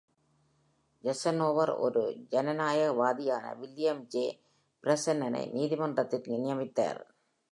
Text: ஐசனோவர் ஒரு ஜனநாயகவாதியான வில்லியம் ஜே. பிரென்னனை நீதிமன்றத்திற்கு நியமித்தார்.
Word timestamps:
ஐசனோவர் 1.03 1.77
ஒரு 1.77 2.25
ஜனநாயகவாதியான 2.31 3.57
வில்லியம் 3.57 4.07
ஜே. 4.07 4.41
பிரென்னனை 4.83 5.51
நீதிமன்றத்திற்கு 5.51 6.31
நியமித்தார். 6.31 7.01